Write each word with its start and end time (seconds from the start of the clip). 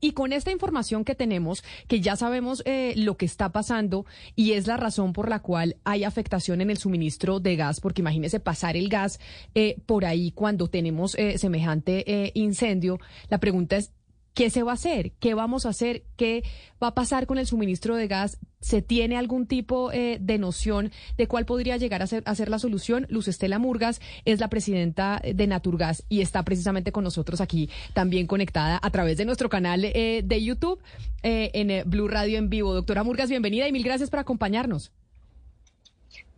Y 0.00 0.12
con 0.12 0.32
esta 0.32 0.50
información 0.50 1.04
que 1.04 1.14
tenemos, 1.14 1.62
que 1.88 2.00
ya 2.00 2.16
sabemos 2.16 2.62
eh, 2.64 2.94
lo 2.96 3.16
que 3.16 3.26
está 3.26 3.52
pasando 3.52 4.06
y 4.34 4.52
es 4.52 4.66
la 4.66 4.76
razón 4.76 5.12
por 5.12 5.28
la 5.28 5.40
cual 5.40 5.76
hay 5.84 6.04
afectación 6.04 6.60
en 6.60 6.70
el 6.70 6.78
suministro 6.78 7.40
de 7.40 7.56
gas, 7.56 7.80
porque 7.80 8.02
imagínese 8.02 8.40
pasar 8.40 8.76
el 8.76 8.88
gas 8.88 9.20
eh, 9.54 9.76
por 9.86 10.04
ahí 10.04 10.30
cuando 10.30 10.68
tenemos 10.68 11.14
eh, 11.16 11.38
semejante 11.38 12.04
eh, 12.10 12.32
incendio, 12.34 12.98
la 13.28 13.38
pregunta 13.38 13.76
es, 13.76 13.92
¿Qué 14.36 14.50
se 14.50 14.62
va 14.62 14.72
a 14.72 14.74
hacer? 14.74 15.12
¿Qué 15.12 15.32
vamos 15.32 15.64
a 15.64 15.70
hacer? 15.70 16.02
¿Qué 16.18 16.44
va 16.80 16.88
a 16.88 16.94
pasar 16.94 17.26
con 17.26 17.38
el 17.38 17.46
suministro 17.46 17.96
de 17.96 18.06
gas? 18.06 18.38
¿Se 18.60 18.82
tiene 18.82 19.16
algún 19.16 19.46
tipo 19.46 19.90
eh, 19.92 20.18
de 20.20 20.36
noción 20.36 20.92
de 21.16 21.26
cuál 21.26 21.46
podría 21.46 21.78
llegar 21.78 22.02
a 22.02 22.06
ser, 22.06 22.22
a 22.26 22.34
ser, 22.34 22.50
la 22.50 22.58
solución? 22.58 23.06
Luz 23.08 23.28
Estela 23.28 23.58
Murgas 23.58 23.98
es 24.26 24.38
la 24.38 24.48
presidenta 24.48 25.22
de 25.24 25.46
Naturgas 25.46 26.04
y 26.10 26.20
está 26.20 26.42
precisamente 26.42 26.92
con 26.92 27.02
nosotros 27.02 27.40
aquí 27.40 27.70
también 27.94 28.26
conectada 28.26 28.78
a 28.82 28.90
través 28.90 29.16
de 29.16 29.24
nuestro 29.24 29.48
canal 29.48 29.86
eh, 29.86 30.20
de 30.22 30.44
YouTube 30.44 30.82
eh, 31.22 31.50
en 31.54 31.88
Blue 31.88 32.06
Radio 32.06 32.36
en 32.36 32.50
vivo. 32.50 32.74
Doctora 32.74 33.04
Murgas, 33.04 33.30
bienvenida 33.30 33.66
y 33.66 33.72
mil 33.72 33.84
gracias 33.84 34.10
por 34.10 34.18
acompañarnos. 34.18 34.92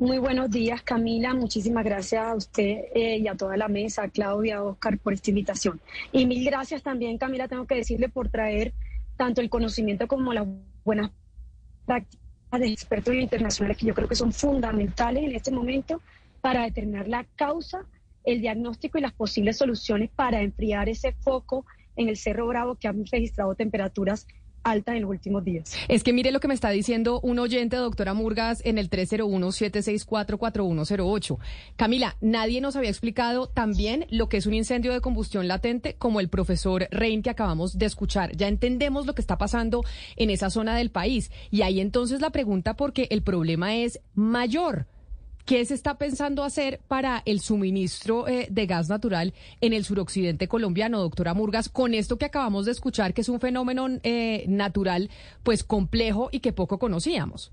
Muy 0.00 0.18
buenos 0.18 0.48
días, 0.48 0.80
Camila. 0.82 1.34
Muchísimas 1.34 1.84
gracias 1.84 2.24
a 2.24 2.36
usted 2.36 2.84
eh, 2.94 3.18
y 3.18 3.26
a 3.26 3.34
toda 3.34 3.56
la 3.56 3.66
mesa, 3.66 4.04
a 4.04 4.08
Claudia, 4.08 4.58
a 4.58 4.62
Oscar, 4.62 4.96
por 4.96 5.12
esta 5.12 5.30
invitación. 5.30 5.80
Y 6.12 6.24
mil 6.24 6.44
gracias 6.44 6.84
también, 6.84 7.18
Camila, 7.18 7.48
tengo 7.48 7.66
que 7.66 7.74
decirle 7.74 8.08
por 8.08 8.28
traer 8.28 8.72
tanto 9.16 9.40
el 9.40 9.50
conocimiento 9.50 10.06
como 10.06 10.32
las 10.32 10.46
buenas 10.84 11.10
prácticas 11.84 12.20
de 12.60 12.68
expertos 12.68 13.12
internacionales 13.12 13.76
que 13.76 13.86
yo 13.86 13.94
creo 13.94 14.06
que 14.06 14.14
son 14.14 14.32
fundamentales 14.32 15.24
en 15.24 15.34
este 15.34 15.50
momento 15.50 16.00
para 16.40 16.62
determinar 16.62 17.08
la 17.08 17.24
causa, 17.34 17.84
el 18.22 18.40
diagnóstico 18.40 18.98
y 18.98 19.00
las 19.00 19.14
posibles 19.14 19.56
soluciones 19.56 20.10
para 20.14 20.42
enfriar 20.42 20.88
ese 20.88 21.10
foco 21.10 21.66
en 21.96 22.08
el 22.08 22.16
Cerro 22.16 22.46
Bravo 22.46 22.76
que 22.76 22.86
han 22.86 23.04
registrado 23.04 23.56
temperaturas 23.56 24.28
alta 24.62 24.96
en 24.96 25.02
los 25.02 25.10
últimos 25.10 25.44
días. 25.44 25.74
Es 25.88 26.02
que 26.02 26.12
mire 26.12 26.32
lo 26.32 26.40
que 26.40 26.48
me 26.48 26.54
está 26.54 26.70
diciendo 26.70 27.20
un 27.20 27.38
oyente, 27.38 27.76
doctora 27.76 28.14
Murgas, 28.14 28.62
en 28.64 28.78
el 28.78 28.88
301-764-4108. 28.90 31.38
Camila, 31.76 32.16
nadie 32.20 32.60
nos 32.60 32.74
había 32.76 32.90
explicado 32.90 33.48
también 33.48 34.06
lo 34.10 34.28
que 34.28 34.36
es 34.38 34.46
un 34.46 34.54
incendio 34.54 34.92
de 34.92 35.00
combustión 35.00 35.46
latente 35.48 35.94
como 35.94 36.20
el 36.20 36.28
profesor 36.28 36.86
Rein 36.90 37.22
que 37.22 37.30
acabamos 37.30 37.78
de 37.78 37.86
escuchar. 37.86 38.36
Ya 38.36 38.48
entendemos 38.48 39.06
lo 39.06 39.14
que 39.14 39.22
está 39.22 39.38
pasando 39.38 39.84
en 40.16 40.30
esa 40.30 40.50
zona 40.50 40.76
del 40.76 40.90
país. 40.90 41.30
Y 41.50 41.62
ahí 41.62 41.80
entonces 41.80 42.20
la 42.20 42.30
pregunta 42.30 42.74
porque 42.74 43.06
el 43.10 43.22
problema 43.22 43.76
es 43.76 44.00
mayor. 44.14 44.86
¿Qué 45.48 45.64
se 45.64 45.72
está 45.72 45.96
pensando 45.96 46.44
hacer 46.44 46.78
para 46.88 47.22
el 47.24 47.40
suministro 47.40 48.28
eh, 48.28 48.48
de 48.50 48.66
gas 48.66 48.90
natural 48.90 49.32
en 49.62 49.72
el 49.72 49.82
suroccidente 49.82 50.46
colombiano, 50.46 51.00
doctora 51.00 51.32
Murgas, 51.32 51.70
con 51.70 51.94
esto 51.94 52.18
que 52.18 52.26
acabamos 52.26 52.66
de 52.66 52.72
escuchar, 52.72 53.14
que 53.14 53.22
es 53.22 53.30
un 53.30 53.40
fenómeno 53.40 53.88
eh, 54.02 54.44
natural 54.46 55.08
pues 55.44 55.64
complejo 55.64 56.28
y 56.32 56.40
que 56.40 56.52
poco 56.52 56.78
conocíamos? 56.78 57.50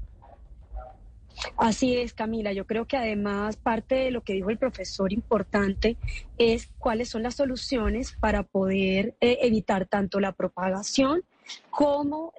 Así 1.56 1.96
es, 1.96 2.12
Camila. 2.14 2.52
Yo 2.52 2.68
creo 2.68 2.86
que 2.86 2.98
además 2.98 3.56
parte 3.56 3.96
de 3.96 4.12
lo 4.12 4.24
que 4.24 4.34
dijo 4.34 4.50
el 4.50 4.58
profesor 4.58 5.14
importante 5.14 5.96
es 6.38 6.68
cuáles 6.78 7.08
son 7.08 7.24
las 7.24 7.36
soluciones 7.36 8.12
para 8.20 8.44
poder 8.44 9.16
eh, 9.22 9.38
evitar 9.42 9.86
tanto 9.86 10.20
la 10.20 10.34
propagación 10.34 11.24
como 11.70 12.34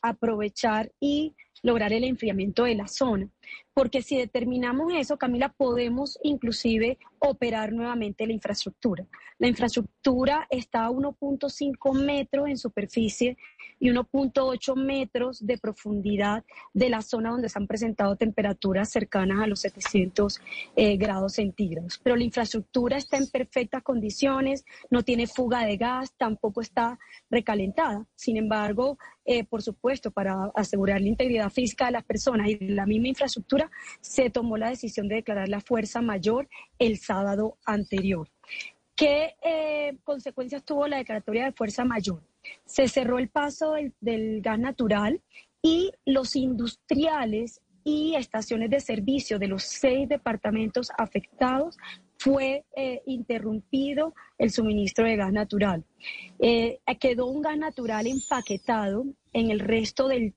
aprovechar 0.00 0.90
y 1.00 1.34
lograr 1.62 1.92
el 1.92 2.04
enfriamiento 2.04 2.64
de 2.64 2.76
la 2.76 2.88
zona. 2.88 3.28
Porque 3.74 4.02
si 4.02 4.16
determinamos 4.16 4.92
eso, 4.94 5.16
Camila, 5.16 5.50
podemos 5.50 6.18
inclusive 6.22 6.98
operar 7.18 7.72
nuevamente 7.72 8.26
la 8.26 8.32
infraestructura. 8.32 9.06
La 9.38 9.48
infraestructura 9.48 10.46
está 10.48 10.86
a 10.86 10.90
1.5 10.90 12.04
metros 12.04 12.48
en 12.48 12.56
superficie 12.56 13.36
y 13.78 13.90
1.8 13.90 14.74
metros 14.76 15.44
de 15.44 15.58
profundidad 15.58 16.44
de 16.72 16.88
la 16.88 17.02
zona 17.02 17.30
donde 17.30 17.50
se 17.50 17.58
han 17.58 17.66
presentado 17.66 18.16
temperaturas 18.16 18.90
cercanas 18.90 19.42
a 19.42 19.46
los 19.46 19.60
700 19.60 20.40
eh, 20.76 20.96
grados 20.96 21.34
centígrados. 21.34 22.00
Pero 22.02 22.16
la 22.16 22.24
infraestructura 22.24 22.96
está 22.96 23.18
en 23.18 23.28
perfectas 23.28 23.82
condiciones, 23.82 24.64
no 24.90 25.02
tiene 25.02 25.26
fuga 25.26 25.66
de 25.66 25.76
gas, 25.76 26.14
tampoco 26.16 26.62
está 26.62 26.98
recalentada. 27.30 28.06
Sin 28.14 28.38
embargo, 28.38 28.96
eh, 29.26 29.44
por 29.44 29.60
supuesto, 29.60 30.10
para 30.10 30.50
asegurar 30.54 31.00
la 31.00 31.08
integridad 31.08 31.50
física 31.50 31.86
de 31.86 31.92
las 31.92 32.04
personas 32.04 32.48
y 32.48 32.58
la 32.68 32.86
misma 32.86 33.08
infraestructura, 33.08 33.35
se 34.00 34.30
tomó 34.30 34.56
la 34.56 34.70
decisión 34.70 35.08
de 35.08 35.16
declarar 35.16 35.48
la 35.48 35.60
fuerza 35.60 36.00
mayor 36.00 36.48
el 36.78 36.98
sábado 36.98 37.58
anterior. 37.64 38.28
¿Qué 38.94 39.34
eh, 39.42 39.98
consecuencias 40.04 40.64
tuvo 40.64 40.88
la 40.88 40.96
declaratoria 40.96 41.44
de 41.44 41.52
fuerza 41.52 41.84
mayor? 41.84 42.22
Se 42.64 42.88
cerró 42.88 43.18
el 43.18 43.28
paso 43.28 43.74
del, 44.00 44.40
gas 44.40 44.58
natural 44.58 45.20
y 45.60 45.92
los 46.06 46.34
industriales 46.34 47.60
y 47.84 48.14
estaciones 48.14 48.70
de 48.70 48.80
servicio 48.80 49.38
de 49.38 49.48
los 49.48 49.64
seis 49.64 50.08
departamentos 50.08 50.90
afectados 50.96 51.76
fue 52.18 52.64
eh, 52.74 53.02
interrumpido 53.06 54.14
el 54.38 54.50
suministro 54.50 55.04
de 55.04 55.16
gas 55.16 55.32
natural. 55.32 55.84
Eh, 56.38 56.80
quedó 56.98 57.26
un 57.26 57.42
gas 57.42 57.58
natural 57.58 58.06
empaquetado 58.06 59.04
en 59.32 59.50
el 59.50 59.60
resto 59.60 60.08
del 60.08 60.34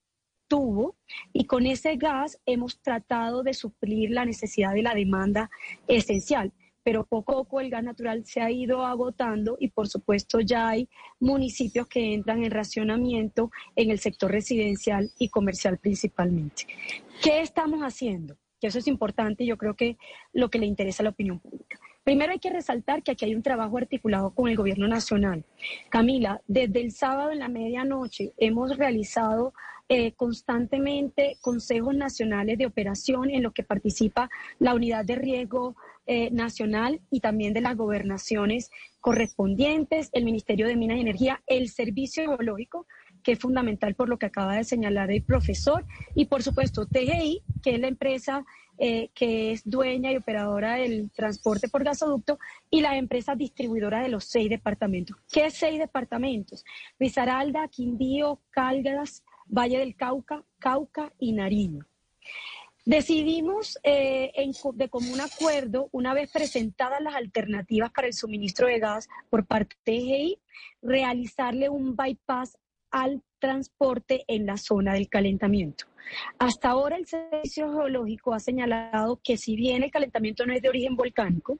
tubo 0.49 0.97
y 1.31 1.45
con 1.45 1.65
ese 1.65 1.95
gas 1.95 2.37
hemos 2.45 2.81
tratado 2.81 3.43
de 3.43 3.53
suplir 3.53 4.11
la 4.11 4.25
necesidad 4.25 4.73
de 4.73 4.83
la 4.83 4.93
demanda 4.93 5.49
esencial. 5.87 6.51
Pero 6.83 7.05
poco 7.05 7.33
a 7.33 7.35
poco 7.37 7.61
el 7.61 7.69
gas 7.69 7.83
natural 7.83 8.25
se 8.25 8.41
ha 8.41 8.51
ido 8.51 8.85
agotando 8.85 9.55
y 9.59 9.69
por 9.69 9.87
supuesto 9.87 10.41
ya 10.41 10.67
hay 10.67 10.89
municipios 11.19 11.87
que 11.87 12.13
entran 12.13 12.43
en 12.43 12.51
racionamiento 12.51 13.51
en 13.75 13.91
el 13.91 13.99
sector 13.99 14.31
residencial 14.31 15.09
y 15.17 15.29
comercial 15.29 15.77
principalmente. 15.77 16.67
¿Qué 17.21 17.41
estamos 17.41 17.81
haciendo? 17.81 18.35
que 18.59 18.67
eso 18.67 18.79
es 18.79 18.87
importante 18.87 19.43
y 19.43 19.47
yo 19.47 19.57
creo 19.57 19.75
que 19.75 19.97
lo 20.33 20.49
que 20.49 20.59
le 20.59 20.65
interesa 20.65 21.01
a 21.01 21.05
la 21.05 21.11
opinión 21.11 21.39
pública. 21.39 21.79
Primero 22.09 22.31
hay 22.31 22.39
que 22.39 22.49
resaltar 22.49 23.03
que 23.03 23.11
aquí 23.11 23.25
hay 23.25 23.35
un 23.35 23.43
trabajo 23.43 23.77
articulado 23.77 24.31
con 24.31 24.49
el 24.49 24.57
gobierno 24.57 24.87
nacional. 24.87 25.45
Camila, 25.89 26.41
desde 26.47 26.81
el 26.81 26.91
sábado 26.91 27.29
en 27.29 27.37
la 27.37 27.49
medianoche 27.49 28.33
hemos 28.39 28.75
realizado 28.77 29.53
eh, 29.89 30.13
constantemente 30.13 31.37
consejos 31.39 31.93
nacionales 31.93 32.57
de 32.57 32.65
operación 32.65 33.29
en 33.29 33.43
los 33.43 33.53
que 33.53 33.61
participa 33.61 34.27
la 34.57 34.73
unidad 34.73 35.05
de 35.05 35.17
riesgo 35.17 35.75
eh, 36.07 36.31
nacional 36.31 36.99
y 37.11 37.19
también 37.19 37.53
de 37.53 37.61
las 37.61 37.77
gobernaciones 37.77 38.71
correspondientes, 39.01 40.09
el 40.11 40.25
Ministerio 40.25 40.65
de 40.65 40.77
Minas 40.77 40.97
y 40.97 41.01
Energía, 41.01 41.43
el 41.45 41.69
Servicio 41.69 42.23
Geológico, 42.23 42.87
que 43.23 43.33
es 43.33 43.39
fundamental 43.39 43.95
por 43.95 44.09
lo 44.09 44.17
que 44.17 44.27
acaba 44.27 44.55
de 44.55 44.63
señalar 44.63 45.11
el 45.11 45.23
profesor, 45.23 45.85
y 46.15 46.25
por 46.25 46.43
supuesto 46.43 46.85
TGI, 46.85 47.41
que 47.61 47.75
es 47.75 47.79
la 47.79 47.87
empresa 47.87 48.45
eh, 48.81 49.09
que 49.13 49.51
es 49.51 49.69
dueña 49.69 50.11
y 50.11 50.15
operadora 50.15 50.75
del 50.75 51.11
transporte 51.11 51.67
por 51.67 51.83
gasoducto, 51.83 52.39
y 52.69 52.79
la 52.79 52.97
empresa 52.97 53.35
distribuidora 53.35 54.01
de 54.01 54.07
los 54.07 54.23
seis 54.23 54.49
departamentos. 54.49 55.17
¿Qué 55.29 55.51
seis 55.51 55.79
departamentos? 55.79 56.63
Risaralda, 56.97 57.67
Quindío, 57.67 58.39
Caldas, 58.51 59.23
Valle 59.47 59.79
del 59.79 59.95
Cauca, 59.95 60.43
Cauca 60.59 61.11
y 61.19 61.33
Nariño. 61.33 61.85
Decidimos 62.85 63.77
eh, 63.83 64.31
de 64.73 64.89
común 64.89 65.19
acuerdo, 65.19 65.89
una 65.91 66.13
vez 66.13 66.31
presentadas 66.31 67.01
las 67.01 67.15
alternativas 67.15 67.91
para 67.91 68.07
el 68.07 68.13
suministro 68.13 68.67
de 68.67 68.79
gas 68.79 69.09
por 69.29 69.45
parte 69.45 69.75
de 69.85 69.91
TGI, 69.91 70.39
realizarle 70.81 71.69
un 71.69 71.95
bypass 71.95 72.57
al 72.91 73.21
transporte 73.39 74.23
en 74.27 74.45
la 74.45 74.57
zona 74.57 74.93
del 74.93 75.09
calentamiento. 75.09 75.85
Hasta 76.37 76.69
ahora 76.69 76.97
el 76.97 77.05
Servicio 77.05 77.71
Geológico 77.71 78.33
ha 78.33 78.39
señalado 78.39 79.19
que 79.23 79.37
si 79.37 79.55
bien 79.55 79.83
el 79.83 79.91
calentamiento 79.91 80.45
no 80.45 80.53
es 80.53 80.61
de 80.61 80.69
origen 80.69 80.95
volcánico, 80.95 81.57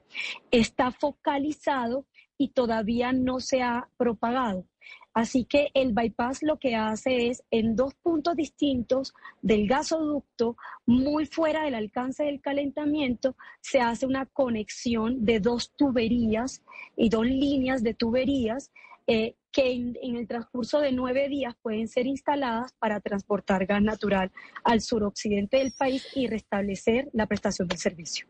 está 0.50 0.90
focalizado 0.90 2.04
y 2.36 2.48
todavía 2.48 3.12
no 3.12 3.40
se 3.40 3.62
ha 3.62 3.88
propagado. 3.96 4.64
Así 5.12 5.44
que 5.44 5.70
el 5.74 5.92
bypass 5.92 6.42
lo 6.42 6.58
que 6.58 6.76
hace 6.76 7.28
es 7.28 7.42
en 7.50 7.74
dos 7.74 7.94
puntos 7.94 8.36
distintos 8.36 9.12
del 9.42 9.66
gasoducto, 9.66 10.56
muy 10.86 11.26
fuera 11.26 11.64
del 11.64 11.74
alcance 11.74 12.24
del 12.24 12.40
calentamiento, 12.40 13.36
se 13.60 13.80
hace 13.80 14.06
una 14.06 14.26
conexión 14.26 15.24
de 15.24 15.40
dos 15.40 15.72
tuberías 15.76 16.62
y 16.96 17.08
dos 17.08 17.26
líneas 17.26 17.82
de 17.82 17.94
tuberías 17.94 18.70
eh, 19.08 19.34
que 19.52 19.72
en, 19.72 19.96
el 20.16 20.26
transcurso 20.26 20.80
de 20.80 20.92
nueve 20.92 21.28
días 21.28 21.54
pueden 21.62 21.88
ser 21.88 22.06
instaladas 22.06 22.72
para 22.78 23.00
transportar 23.00 23.66
gas 23.66 23.82
natural 23.82 24.30
al 24.64 24.80
suroccidente 24.80 25.58
del 25.58 25.72
país 25.72 26.06
y 26.14 26.26
restablecer 26.26 27.08
la 27.12 27.26
prestación 27.26 27.68
del 27.68 27.78
servicio. 27.78 28.26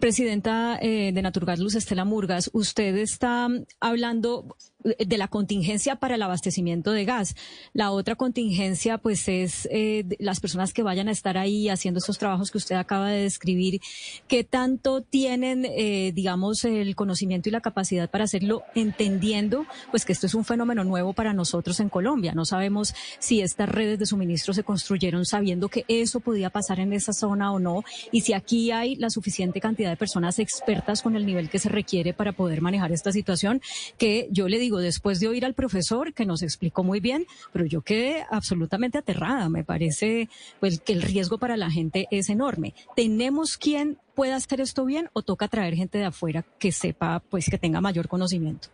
Presidenta 0.00 0.78
eh, 0.80 1.12
de 1.12 1.22
Naturgas, 1.22 1.58
Luz 1.58 1.74
Estela 1.74 2.04
Murgas, 2.04 2.50
usted 2.52 2.96
está 2.96 3.48
hablando 3.80 4.56
de 4.98 5.18
la 5.18 5.28
contingencia 5.28 5.96
para 5.96 6.14
el 6.14 6.22
abastecimiento 6.22 6.92
de 6.92 7.04
gas. 7.04 7.34
La 7.72 7.90
otra 7.90 8.14
contingencia, 8.14 8.98
pues, 8.98 9.28
es 9.28 9.68
eh, 9.72 10.04
las 10.18 10.40
personas 10.40 10.72
que 10.72 10.82
vayan 10.82 11.08
a 11.08 11.10
estar 11.10 11.36
ahí 11.36 11.68
haciendo 11.68 11.98
esos 11.98 12.18
trabajos 12.18 12.50
que 12.50 12.58
usted 12.58 12.76
acaba 12.76 13.10
de 13.10 13.22
describir. 13.22 13.80
¿Qué 14.28 14.44
tanto 14.44 15.02
tienen, 15.02 15.64
eh, 15.64 16.12
digamos, 16.14 16.64
el 16.64 16.94
conocimiento 16.94 17.48
y 17.48 17.52
la 17.52 17.60
capacidad 17.60 18.08
para 18.08 18.24
hacerlo, 18.24 18.62
entendiendo, 18.74 19.66
pues, 19.90 20.04
que 20.04 20.12
esto 20.12 20.26
es 20.26 20.34
un 20.34 20.44
fenómeno 20.44 20.84
nuevo 20.84 21.12
para 21.12 21.32
nosotros 21.32 21.80
en 21.80 21.88
Colombia? 21.88 22.32
No 22.32 22.44
sabemos 22.44 22.94
si 23.18 23.40
estas 23.40 23.68
redes 23.68 23.98
de 23.98 24.06
suministro 24.06 24.54
se 24.54 24.62
construyeron 24.62 25.24
sabiendo 25.24 25.68
que 25.68 25.84
eso 25.88 26.20
podía 26.20 26.50
pasar 26.50 26.78
en 26.78 26.92
esa 26.92 27.12
zona 27.12 27.52
o 27.52 27.58
no, 27.58 27.82
y 28.12 28.20
si 28.20 28.32
aquí 28.32 28.70
hay 28.70 28.94
la 28.94 29.10
suficiente 29.10 29.60
cantidad 29.60 29.87
de 29.88 29.96
personas 29.96 30.38
expertas 30.38 31.02
con 31.02 31.16
el 31.16 31.26
nivel 31.26 31.50
que 31.50 31.58
se 31.58 31.68
requiere 31.68 32.14
para 32.14 32.32
poder 32.32 32.60
manejar 32.60 32.92
esta 32.92 33.12
situación, 33.12 33.60
que 33.96 34.28
yo 34.30 34.48
le 34.48 34.58
digo, 34.58 34.78
después 34.78 35.20
de 35.20 35.28
oír 35.28 35.44
al 35.44 35.54
profesor 35.54 36.14
que 36.14 36.26
nos 36.26 36.42
explicó 36.42 36.84
muy 36.84 37.00
bien, 37.00 37.26
pero 37.52 37.66
yo 37.66 37.82
quedé 37.82 38.24
absolutamente 38.30 38.98
aterrada. 38.98 39.48
Me 39.48 39.64
parece 39.64 40.28
pues, 40.60 40.80
que 40.80 40.92
el 40.92 41.02
riesgo 41.02 41.38
para 41.38 41.56
la 41.56 41.70
gente 41.70 42.06
es 42.10 42.28
enorme. 42.28 42.74
¿Tenemos 42.96 43.56
quien 43.56 43.98
pueda 44.14 44.36
hacer 44.36 44.60
esto 44.60 44.84
bien 44.84 45.10
o 45.12 45.22
toca 45.22 45.48
traer 45.48 45.74
gente 45.74 45.98
de 45.98 46.06
afuera 46.06 46.44
que 46.58 46.72
sepa, 46.72 47.20
pues 47.20 47.48
que 47.50 47.58
tenga 47.58 47.80
mayor 47.80 48.08
conocimiento? 48.08 48.68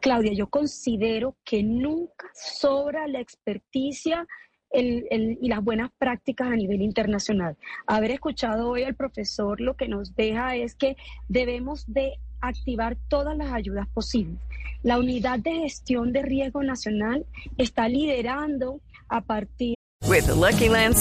Claudia, 0.00 0.32
yo 0.32 0.48
considero 0.48 1.36
que 1.44 1.62
nunca 1.62 2.30
sobra 2.34 3.06
la 3.06 3.20
experticia 3.20 4.26
y 4.72 5.48
las 5.48 5.62
buenas 5.62 5.90
prácticas 5.98 6.48
a 6.48 6.56
nivel 6.56 6.82
internacional. 6.82 7.56
Haber 7.86 8.12
escuchado 8.12 8.68
hoy 8.68 8.84
al 8.84 8.94
profesor 8.94 9.60
lo 9.60 9.74
que 9.74 9.88
nos 9.88 10.14
deja 10.14 10.56
es 10.56 10.74
que 10.74 10.96
debemos 11.28 11.84
de 11.92 12.18
activar 12.40 12.96
todas 13.08 13.36
las 13.36 13.52
ayudas 13.52 13.86
posibles. 13.88 14.38
La 14.82 14.98
unidad 14.98 15.38
de 15.38 15.52
gestión 15.52 16.12
de 16.12 16.22
riesgo 16.22 16.62
nacional 16.62 17.26
está 17.58 17.88
liderando 17.88 18.80
a 19.08 19.20
partir 19.20 19.74
With 20.08 20.28
Lucky 20.28 20.68
Land 20.68 20.96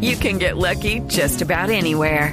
you 0.00 0.16
can 0.16 0.38
get 0.38 0.56
lucky 0.56 1.00
just 1.08 1.42
about 1.42 1.70
anywhere. 1.70 2.32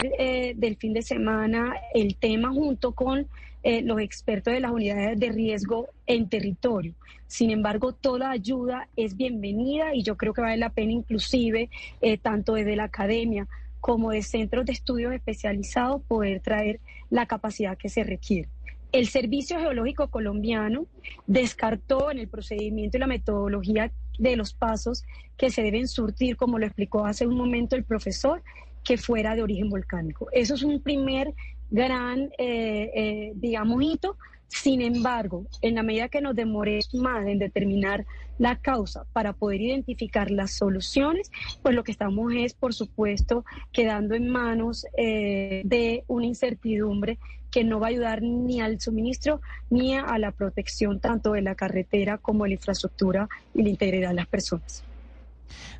Eh, 0.00 0.54
del 0.56 0.76
fin 0.76 0.92
de 0.92 1.02
semana, 1.02 1.74
el 1.92 2.14
tema 2.14 2.50
junto 2.50 2.92
con 2.92 3.26
eh, 3.64 3.82
los 3.82 4.00
expertos 4.00 4.54
de 4.54 4.60
las 4.60 4.70
unidades 4.70 5.18
de 5.18 5.32
riesgo 5.32 5.88
en 6.06 6.28
territorio. 6.28 6.94
Sin 7.26 7.50
embargo, 7.50 7.92
toda 7.92 8.30
ayuda 8.30 8.86
es 8.94 9.16
bienvenida 9.16 9.96
y 9.96 10.04
yo 10.04 10.16
creo 10.16 10.32
que 10.32 10.40
vale 10.40 10.56
la 10.56 10.70
pena 10.70 10.92
inclusive, 10.92 11.68
eh, 12.00 12.16
tanto 12.16 12.54
desde 12.54 12.76
la 12.76 12.84
academia 12.84 13.48
como 13.80 14.12
de 14.12 14.22
centros 14.22 14.66
de 14.66 14.72
estudios 14.72 15.12
especializados, 15.12 16.00
poder 16.02 16.42
traer 16.42 16.78
la 17.10 17.26
capacidad 17.26 17.76
que 17.76 17.88
se 17.88 18.04
requiere. 18.04 18.48
El 18.92 19.08
Servicio 19.08 19.58
Geológico 19.58 20.06
Colombiano 20.10 20.86
descartó 21.26 22.12
en 22.12 22.20
el 22.20 22.28
procedimiento 22.28 22.98
y 22.98 23.00
la 23.00 23.08
metodología 23.08 23.90
de 24.16 24.36
los 24.36 24.52
pasos 24.52 25.04
que 25.36 25.50
se 25.50 25.62
deben 25.62 25.88
surtir, 25.88 26.36
como 26.36 26.60
lo 26.60 26.66
explicó 26.66 27.04
hace 27.04 27.26
un 27.26 27.36
momento 27.36 27.74
el 27.74 27.82
profesor, 27.82 28.42
que 28.88 28.96
fuera 28.96 29.36
de 29.36 29.42
origen 29.42 29.68
volcánico. 29.68 30.28
Eso 30.32 30.54
es 30.54 30.62
un 30.62 30.80
primer 30.80 31.34
gran, 31.70 32.30
eh, 32.38 32.90
eh, 32.94 33.32
digamos, 33.34 33.82
hito. 33.82 34.16
Sin 34.46 34.80
embargo, 34.80 35.44
en 35.60 35.74
la 35.74 35.82
medida 35.82 36.08
que 36.08 36.22
nos 36.22 36.34
demoremos 36.34 36.94
más 36.94 37.26
en 37.26 37.38
determinar 37.38 38.06
la 38.38 38.56
causa 38.56 39.04
para 39.12 39.34
poder 39.34 39.60
identificar 39.60 40.30
las 40.30 40.52
soluciones, 40.52 41.30
pues 41.60 41.74
lo 41.74 41.84
que 41.84 41.92
estamos 41.92 42.32
es, 42.34 42.54
por 42.54 42.72
supuesto, 42.72 43.44
quedando 43.72 44.14
en 44.14 44.30
manos 44.30 44.86
eh, 44.96 45.60
de 45.66 46.04
una 46.06 46.24
incertidumbre 46.24 47.18
que 47.50 47.64
no 47.64 47.80
va 47.80 47.88
a 47.88 47.90
ayudar 47.90 48.22
ni 48.22 48.62
al 48.62 48.80
suministro 48.80 49.42
ni 49.68 49.96
a 49.96 50.16
la 50.16 50.32
protección 50.32 50.98
tanto 50.98 51.32
de 51.32 51.42
la 51.42 51.54
carretera 51.54 52.16
como 52.16 52.44
de 52.44 52.50
la 52.50 52.54
infraestructura 52.54 53.28
y 53.54 53.64
la 53.64 53.68
integridad 53.68 54.08
de 54.08 54.14
las 54.14 54.28
personas. 54.28 54.87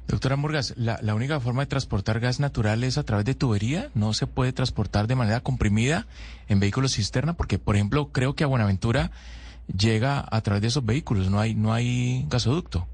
Doctora 0.08 0.36
Murgas, 0.36 0.74
¿la, 0.76 0.98
¿la, 1.02 1.14
única 1.14 1.38
forma 1.38 1.62
de 1.62 1.66
transportar 1.66 2.18
gas 2.18 2.40
natural 2.40 2.82
es 2.82 2.96
a 2.96 3.04
través 3.04 3.26
de 3.26 3.34
tubería? 3.34 3.90
¿No 3.94 4.14
se 4.14 4.26
puede 4.26 4.52
transportar 4.52 5.06
de 5.06 5.14
manera 5.14 5.40
comprimida 5.40 6.06
en 6.48 6.60
vehículos 6.60 6.94
cisterna? 6.94 7.34
Porque, 7.34 7.58
por 7.58 7.76
ejemplo, 7.76 8.08
creo 8.10 8.34
que 8.34 8.42
a 8.42 8.46
Buenaventura 8.46 9.10
llega 9.66 10.26
a 10.30 10.40
través 10.40 10.62
de 10.62 10.68
esos 10.68 10.84
vehículos, 10.84 11.30
no 11.30 11.38
hay, 11.38 11.54
no 11.54 11.74
hay 11.74 12.24
gasoducto. 12.28 12.88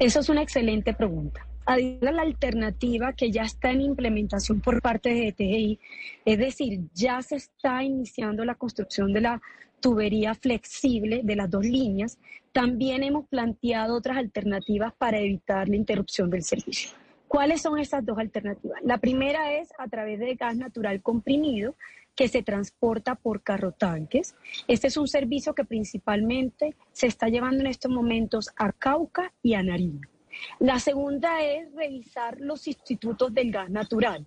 Eso 0.00 0.18
es 0.18 0.28
una 0.28 0.42
excelente 0.42 0.92
pregunta 0.92 1.46
a 1.64 1.76
la 1.78 2.22
alternativa 2.22 3.12
que 3.12 3.30
ya 3.30 3.42
está 3.42 3.70
en 3.70 3.82
implementación 3.82 4.60
por 4.60 4.82
parte 4.82 5.10
de 5.10 5.32
TGI, 5.32 5.78
es 6.24 6.38
decir, 6.38 6.80
ya 6.94 7.22
se 7.22 7.36
está 7.36 7.82
iniciando 7.84 8.44
la 8.44 8.54
construcción 8.54 9.12
de 9.12 9.20
la 9.20 9.42
tubería 9.80 10.34
flexible 10.34 11.20
de 11.22 11.36
las 11.36 11.50
dos 11.50 11.64
líneas, 11.64 12.18
también 12.52 13.02
hemos 13.02 13.26
planteado 13.28 13.96
otras 13.96 14.16
alternativas 14.16 14.92
para 14.96 15.18
evitar 15.18 15.68
la 15.68 15.76
interrupción 15.76 16.30
del 16.30 16.42
servicio. 16.42 16.90
¿Cuáles 17.26 17.62
son 17.62 17.78
esas 17.78 18.04
dos 18.04 18.18
alternativas? 18.18 18.80
La 18.82 18.98
primera 18.98 19.54
es 19.54 19.70
a 19.78 19.88
través 19.88 20.20
de 20.20 20.34
gas 20.34 20.54
natural 20.56 21.00
comprimido 21.00 21.74
que 22.14 22.28
se 22.28 22.42
transporta 22.42 23.14
por 23.14 23.42
carro 23.42 23.72
tanques. 23.72 24.34
Este 24.68 24.88
es 24.88 24.98
un 24.98 25.08
servicio 25.08 25.54
que 25.54 25.64
principalmente 25.64 26.76
se 26.92 27.06
está 27.06 27.28
llevando 27.28 27.60
en 27.60 27.68
estos 27.68 27.90
momentos 27.90 28.50
a 28.56 28.72
Cauca 28.72 29.32
y 29.42 29.54
a 29.54 29.62
Nariño. 29.62 30.08
La 30.58 30.78
segunda 30.78 31.42
es 31.42 31.72
revisar 31.74 32.38
los 32.40 32.62
sustitutos 32.62 33.32
del 33.32 33.50
gas 33.50 33.70
natural. 33.70 34.26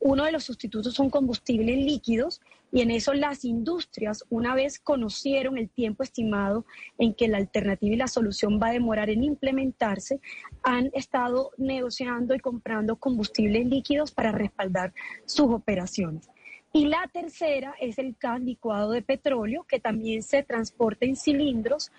Uno 0.00 0.24
de 0.24 0.32
los 0.32 0.44
sustitutos 0.44 0.94
son 0.94 1.10
combustibles 1.10 1.76
líquidos 1.76 2.40
y 2.70 2.80
en 2.82 2.90
eso 2.90 3.14
las 3.14 3.44
industrias, 3.44 4.24
una 4.30 4.54
vez 4.54 4.80
conocieron 4.80 5.58
el 5.58 5.70
tiempo 5.70 6.02
estimado 6.02 6.66
en 6.98 7.14
que 7.14 7.28
la 7.28 7.38
alternativa 7.38 7.94
y 7.94 7.96
la 7.96 8.08
solución 8.08 8.58
va 8.60 8.68
a 8.68 8.72
demorar 8.72 9.10
en 9.10 9.22
implementarse, 9.22 10.20
han 10.62 10.90
estado 10.92 11.52
negociando 11.56 12.34
y 12.34 12.40
comprando 12.40 12.96
combustibles 12.96 13.66
líquidos 13.66 14.10
para 14.10 14.32
respaldar 14.32 14.92
sus 15.24 15.50
operaciones. 15.52 16.28
Y 16.72 16.86
la 16.86 17.08
tercera 17.12 17.76
es 17.80 17.98
el 17.98 18.16
gas 18.18 18.40
licuado 18.40 18.90
de 18.90 19.02
petróleo, 19.02 19.64
que 19.68 19.78
también 19.78 20.24
se 20.24 20.42
transporta 20.42 21.06
en 21.06 21.14
cilindros 21.14 21.92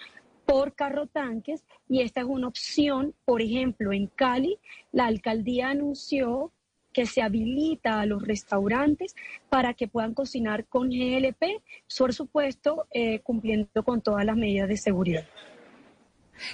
por 0.46 0.74
carro 0.74 1.08
tanques 1.08 1.64
y 1.88 2.02
esta 2.02 2.20
es 2.20 2.28
una 2.28 2.48
opción, 2.48 3.16
por 3.26 3.42
ejemplo, 3.42 3.94
en 3.94 4.08
Cali, 4.08 4.60
la 4.92 5.06
alcaldía 5.06 5.70
anunció 5.70 6.52
que 6.96 7.06
se 7.06 7.22
habilita 7.22 8.00
a 8.00 8.06
los 8.06 8.24
restaurantes 8.26 9.16
para 9.50 9.74
que 9.74 9.90
puedan 9.90 10.14
cocinar 10.14 10.66
con 10.66 10.88
GLP, 10.88 11.62
por 11.98 12.14
supuesto, 12.14 12.88
eh, 12.90 13.20
cumpliendo 13.20 13.84
con 13.84 14.00
todas 14.00 14.24
las 14.24 14.38
medidas 14.38 14.70
de 14.70 14.78
seguridad. 14.78 15.26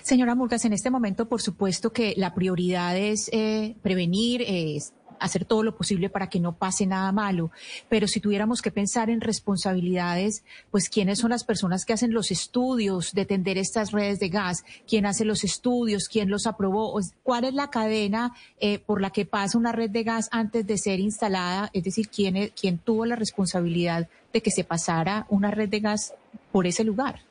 Señora 0.02 0.34
Murgas, 0.34 0.66
en 0.66 0.74
este 0.74 0.90
momento, 0.90 1.30
por 1.30 1.42
supuesto 1.44 1.94
que 1.94 2.16
la 2.18 2.34
prioridad 2.34 2.98
es 2.98 3.30
eh, 3.32 3.76
prevenir, 3.84 4.44
es 4.48 4.94
hacer 5.22 5.46
todo 5.46 5.64
lo 5.64 5.76
posible 5.76 6.10
para 6.10 6.28
que 6.30 6.40
no 6.40 6.54
pase 6.54 6.86
nada 6.86 7.12
malo. 7.12 7.52
Pero 7.88 8.08
si 8.08 8.20
tuviéramos 8.20 8.62
que 8.62 8.72
pensar 8.72 9.10
en 9.10 9.22
responsabilidades, 9.22 10.44
pues 10.72 10.90
quiénes 10.90 11.20
son 11.20 11.30
las 11.30 11.44
personas 11.44 11.86
que 11.86 11.94
hacen 11.94 12.14
los 12.14 12.32
estudios 12.32 13.14
de 13.14 13.26
tender 13.26 13.58
estas 13.58 13.92
redes 13.92 14.20
de 14.20 14.30
gas, 14.30 14.66
quién 14.88 15.06
hace 15.06 15.24
los 15.24 15.44
estudios, 15.44 16.10
quién 16.10 16.30
los 16.30 16.48
aprobó, 16.48 17.00
cuál 17.24 17.46
es 17.46 17.54
la 17.54 17.70
cadena 17.70 18.34
eh, 18.60 18.80
por 18.80 19.02
la 19.02 19.12
que 19.12 19.26
pasa 19.26 19.58
una 19.58 19.72
red 19.72 19.90
de 19.90 20.04
gas 20.04 20.28
antes 20.32 20.66
de 20.66 20.78
ser 20.78 21.00
instalada, 21.00 21.70
es 21.74 21.84
decir, 21.84 22.10
quién, 22.10 22.52
quién 22.60 22.78
tuvo 22.80 23.06
la 23.06 23.16
responsabilidad 23.16 24.10
de 24.34 24.42
que 24.42 24.52
se 24.52 24.64
pasara 24.64 25.26
una 25.30 25.52
red 25.52 25.70
de 25.70 25.80
gas 25.80 26.14
por 26.52 26.66
ese 26.66 26.84
lugar. 26.84 27.22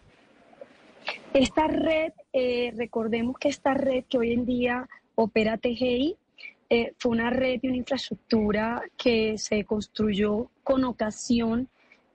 Esta 1.33 1.67
red, 1.67 2.13
eh, 2.33 2.73
recordemos 2.77 3.39
que 3.39 3.49
esta 3.49 3.75
red 3.75 4.05
que 4.09 4.19
hoy 4.19 4.33
en 4.33 4.47
día 4.47 4.89
opera 5.15 5.59
TGI, 5.59 6.17
eh, 6.73 6.95
fue 6.99 7.11
una 7.11 7.31
red 7.31 7.59
y 7.63 7.69
una 7.69 7.79
infraestructura 7.79 8.81
que 8.97 9.37
se 9.39 9.65
construyó 9.65 10.51
con 10.63 10.85
ocasión 10.85 11.69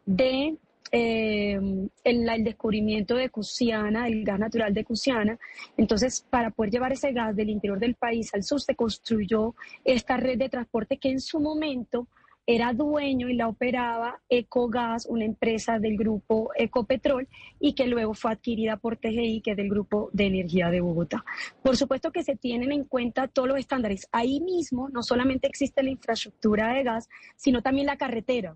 de 0.06 0.56
eh, 0.92 1.60
el, 2.06 2.44
descubrimiento 2.46 3.16
de 3.16 3.30
Cusiana, 3.30 4.08
el 4.08 4.24
gas 4.24 4.40
natural 4.40 4.74
de 4.74 4.86
Cusiana. 4.86 5.38
Entonces, 5.76 6.26
para 6.30 6.52
poder 6.52 6.72
llevar 6.72 6.94
ese 6.94 7.12
gas 7.12 7.36
del 7.36 7.50
interior 7.50 7.80
del 7.80 7.96
país 7.96 8.34
al 8.34 8.44
sur, 8.44 8.62
se 8.62 8.76
construyó 8.76 9.56
esta 9.84 10.16
red 10.16 10.38
de 10.38 10.48
transporte 10.48 10.98
que 10.98 11.10
en 11.10 11.20
su 11.20 11.42
momento 11.42 12.08
era 12.48 12.74
dueño 12.74 13.30
y 13.30 13.34
la 13.34 13.48
operaba 13.48 14.22
Ecogas, 14.30 15.06
una 15.08 15.26
empresa 15.26 15.80
del 15.80 15.98
grupo 15.98 16.52
Ecopetrol, 16.56 17.28
y 17.60 17.74
que 17.74 17.88
luego 17.88 18.14
fue 18.14 18.32
adquirida 18.32 18.78
por 18.78 18.98
TGI, 18.98 19.42
que 19.42 19.52
es 19.52 19.58
del 19.58 19.70
grupo 19.70 20.10
de 20.14 20.28
energía 20.28 20.70
de 20.70 20.82
Bogotá. 20.82 21.26
Por 21.64 21.76
supuesto 21.76 22.12
que 22.12 22.24
se 22.24 22.36
tienen 22.36 22.72
en 22.72 22.84
cuenta 22.84 23.28
todos 23.28 23.48
los 23.48 23.58
estándares. 23.58 24.08
Ahí 24.12 24.40
mismo 24.42 24.90
no 24.90 25.02
solamente 25.02 25.48
existe 25.48 25.84
la 25.84 25.90
infraestructura 25.90 26.74
de 26.74 26.84
gas, 26.84 27.10
sino 27.36 27.62
también 27.62 27.88
la 27.88 27.98
carretera 27.98 28.56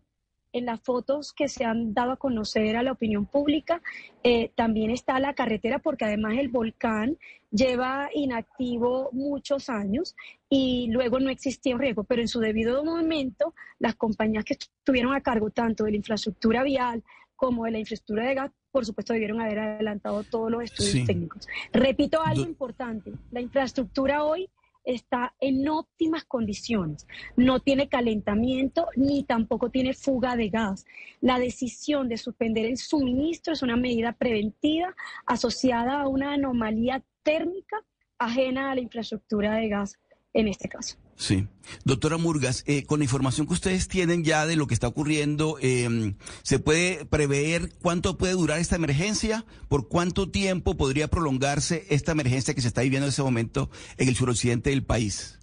en 0.51 0.65
las 0.65 0.81
fotos 0.81 1.33
que 1.33 1.47
se 1.47 1.63
han 1.63 1.93
dado 1.93 2.13
a 2.13 2.17
conocer 2.17 2.75
a 2.75 2.83
la 2.83 2.91
opinión 2.91 3.25
pública, 3.25 3.81
eh, 4.23 4.51
también 4.55 4.89
está 4.89 5.19
la 5.19 5.33
carretera, 5.33 5.79
porque 5.79 6.05
además 6.05 6.37
el 6.37 6.49
volcán 6.49 7.17
lleva 7.51 8.09
inactivo 8.13 9.09
muchos 9.11 9.69
años 9.69 10.15
y 10.49 10.87
luego 10.89 11.19
no 11.19 11.29
existía 11.29 11.75
un 11.75 11.81
riesgo, 11.81 12.03
pero 12.03 12.21
en 12.21 12.27
su 12.27 12.39
debido 12.39 12.83
momento 12.83 13.53
las 13.77 13.95
compañías 13.95 14.43
que 14.43 14.53
estuvieron 14.53 15.13
a 15.13 15.21
cargo 15.21 15.51
tanto 15.51 15.83
de 15.83 15.91
la 15.91 15.97
infraestructura 15.97 16.63
vial 16.63 17.03
como 17.35 17.65
de 17.65 17.71
la 17.71 17.79
infraestructura 17.79 18.27
de 18.27 18.35
gas, 18.35 18.51
por 18.71 18.85
supuesto 18.85 19.13
debieron 19.13 19.39
haber 19.39 19.59
adelantado 19.59 20.23
todos 20.23 20.51
los 20.51 20.63
estudios 20.63 21.05
técnicos. 21.05 21.47
Repito 21.71 22.21
algo 22.21 22.43
importante, 22.43 23.13
la 23.31 23.41
infraestructura 23.41 24.23
hoy 24.23 24.49
está 24.83 25.35
en 25.39 25.67
óptimas 25.69 26.25
condiciones. 26.25 27.07
No 27.35 27.59
tiene 27.59 27.87
calentamiento 27.87 28.87
ni 28.95 29.23
tampoco 29.23 29.69
tiene 29.69 29.93
fuga 29.93 30.35
de 30.35 30.49
gas. 30.49 30.85
La 31.21 31.37
decisión 31.37 32.09
de 32.09 32.17
suspender 32.17 32.65
el 32.65 32.77
suministro 32.77 33.53
es 33.53 33.61
una 33.61 33.77
medida 33.77 34.13
preventiva 34.13 34.95
asociada 35.25 36.01
a 36.01 36.07
una 36.07 36.33
anomalía 36.33 37.03
térmica 37.23 37.77
ajena 38.17 38.71
a 38.71 38.75
la 38.75 38.81
infraestructura 38.81 39.55
de 39.55 39.69
gas 39.69 39.97
en 40.33 40.47
este 40.47 40.69
caso. 40.69 40.97
Sí. 41.15 41.47
Doctora 41.83 42.17
Murgas, 42.17 42.63
eh, 42.67 42.85
con 42.85 42.99
la 42.99 43.05
información 43.05 43.47
que 43.47 43.53
ustedes 43.53 43.87
tienen 43.87 44.23
ya 44.23 44.45
de 44.45 44.55
lo 44.55 44.67
que 44.67 44.73
está 44.73 44.87
ocurriendo, 44.87 45.57
eh, 45.61 46.13
¿se 46.43 46.59
puede 46.59 47.05
prever 47.05 47.73
cuánto 47.81 48.17
puede 48.17 48.33
durar 48.33 48.59
esta 48.59 48.75
emergencia? 48.75 49.45
¿Por 49.67 49.87
cuánto 49.87 50.29
tiempo 50.29 50.77
podría 50.77 51.07
prolongarse 51.07 51.85
esta 51.89 52.11
emergencia 52.11 52.53
que 52.53 52.61
se 52.61 52.67
está 52.67 52.81
viviendo 52.81 53.07
en 53.07 53.09
ese 53.09 53.23
momento 53.23 53.69
en 53.97 54.07
el 54.07 54.15
suroccidente 54.15 54.69
del 54.69 54.83
país? 54.83 55.39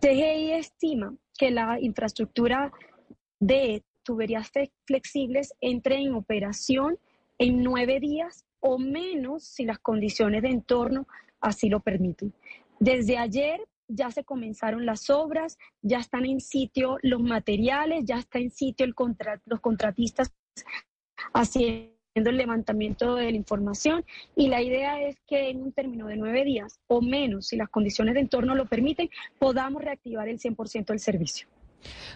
TGI 0.00 0.52
estima 0.52 1.14
que 1.38 1.50
la 1.50 1.80
infraestructura 1.80 2.72
de 3.40 3.82
tuberías 4.02 4.50
flexibles 4.86 5.54
entre 5.60 5.96
en 5.96 6.14
operación 6.14 6.98
en 7.38 7.62
nueve 7.62 8.00
días 8.00 8.44
o 8.60 8.78
menos 8.78 9.44
si 9.44 9.64
las 9.64 9.78
condiciones 9.78 10.42
de 10.42 10.50
entorno 10.50 11.06
así 11.40 11.68
lo 11.68 11.80
permiten. 11.80 12.32
Desde 12.80 13.18
ayer 13.18 13.60
ya 13.88 14.10
se 14.10 14.24
comenzaron 14.24 14.86
las 14.86 15.10
obras, 15.10 15.58
ya 15.82 15.98
están 15.98 16.24
en 16.24 16.40
sitio 16.40 16.98
los 17.02 17.20
materiales, 17.20 18.04
ya 18.04 18.18
está 18.18 18.38
en 18.38 18.50
sitio 18.50 18.86
el 18.86 18.94
los 19.46 19.60
contratistas 19.60 20.34
haciendo 21.32 21.94
el 22.14 22.36
levantamiento 22.36 23.16
de 23.16 23.30
la 23.30 23.36
información 23.36 24.04
y 24.36 24.48
la 24.48 24.62
idea 24.62 25.00
es 25.02 25.20
que 25.26 25.50
en 25.50 25.62
un 25.62 25.72
término 25.72 26.06
de 26.06 26.16
nueve 26.16 26.44
días 26.44 26.80
o 26.86 27.02
menos, 27.02 27.48
si 27.48 27.56
las 27.56 27.68
condiciones 27.68 28.14
de 28.14 28.20
entorno 28.20 28.54
lo 28.54 28.66
permiten, 28.66 29.10
podamos 29.38 29.82
reactivar 29.82 30.28
el 30.28 30.38
100% 30.38 30.86
del 30.86 31.00
servicio. 31.00 31.48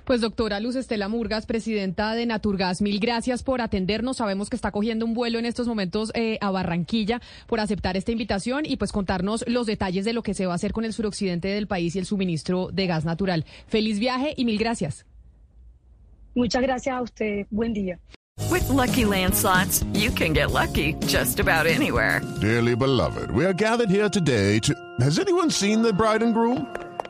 Pues 0.05 0.21
doctora 0.21 0.61
Luz 0.61 0.77
Estela 0.77 1.09
Murgas, 1.09 1.47
presidenta 1.47 2.15
de 2.15 2.27
Naturgas, 2.27 2.81
mil 2.83 3.01
gracias 3.01 3.43
por 3.43 3.61
atendernos. 3.61 4.19
Sabemos 4.19 4.51
que 4.51 4.57
está 4.57 4.71
cogiendo 4.71 5.05
un 5.05 5.15
vuelo 5.15 5.39
en 5.39 5.47
estos 5.47 5.67
momentos 5.67 6.11
eh, 6.15 6.39
a 6.41 6.51
Barranquilla 6.51 7.21
por 7.47 7.61
aceptar 7.61 7.97
esta 7.97 8.13
invitación 8.13 8.65
y 8.67 8.77
pues 8.77 8.93
contarnos 8.93 9.45
los 9.47 9.67
detalles 9.67 10.05
de 10.05 10.13
lo 10.13 10.23
que 10.23 10.35
se 10.35 10.47
va 10.47 10.53
a 10.53 10.57
hacer 10.57 10.73
con 10.73 10.85
el 10.85 10.93
suroccidente 10.93 11.49
del 11.49 11.67
país 11.67 11.97
y 11.97 11.99
el 11.99 12.07
suministro 12.07 12.69
de 12.73 12.87
gas 12.87 13.05
natural. 13.05 13.45
Feliz 13.67 13.99
viaje 13.99 14.35
y 14.37 14.45
mil 14.45 14.59
gracias. 14.59 15.07
Muchas 16.35 16.63
gracias 16.63 16.95
a 16.95 17.03
usted. 17.03 17.47
Buen 17.51 17.73
día. 17.73 17.99
With 18.51 18.69
lucky 18.69 19.05
landslots, 19.05 19.85
you 19.93 20.11
can 20.11 20.33
get 20.33 20.53
lucky 20.53 20.95
just 21.07 21.41
about 21.41 21.67
anywhere. 21.67 22.23
Dearly 22.41 22.75
beloved, 22.75 23.31
we 23.31 23.45
are 23.45 23.53
gathered 23.53 23.91
here 23.91 24.09
today 24.09 24.59
to. 24.61 24.73
Has 25.01 25.19
anyone 25.19 25.51
seen 25.51 25.83
the 25.83 25.93
bride 25.93 26.23
and 26.23 26.33
groom? 26.33 26.67